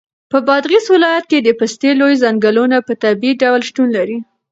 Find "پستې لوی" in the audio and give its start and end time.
1.59-2.13